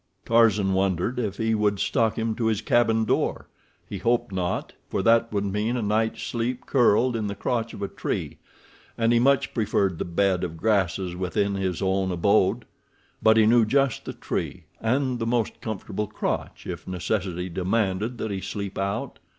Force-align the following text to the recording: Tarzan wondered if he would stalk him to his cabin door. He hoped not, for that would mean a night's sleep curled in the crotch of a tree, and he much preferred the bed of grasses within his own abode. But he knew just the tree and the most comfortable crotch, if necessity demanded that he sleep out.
Tarzan 0.25 0.73
wondered 0.73 1.19
if 1.19 1.37
he 1.37 1.53
would 1.53 1.79
stalk 1.79 2.17
him 2.17 2.33
to 2.33 2.47
his 2.47 2.59
cabin 2.59 3.05
door. 3.05 3.47
He 3.87 3.99
hoped 3.99 4.31
not, 4.33 4.73
for 4.89 5.03
that 5.03 5.31
would 5.31 5.43
mean 5.45 5.77
a 5.77 5.83
night's 5.83 6.23
sleep 6.23 6.65
curled 6.65 7.15
in 7.15 7.27
the 7.27 7.35
crotch 7.35 7.75
of 7.75 7.83
a 7.83 7.87
tree, 7.87 8.39
and 8.97 9.13
he 9.13 9.19
much 9.19 9.53
preferred 9.53 9.99
the 9.99 10.05
bed 10.05 10.43
of 10.43 10.57
grasses 10.57 11.15
within 11.15 11.53
his 11.53 11.83
own 11.83 12.11
abode. 12.11 12.65
But 13.21 13.37
he 13.37 13.45
knew 13.45 13.63
just 13.63 14.05
the 14.05 14.13
tree 14.13 14.63
and 14.81 15.19
the 15.19 15.27
most 15.27 15.61
comfortable 15.61 16.07
crotch, 16.07 16.65
if 16.65 16.87
necessity 16.87 17.47
demanded 17.47 18.17
that 18.17 18.31
he 18.31 18.41
sleep 18.41 18.79
out. 18.79 19.19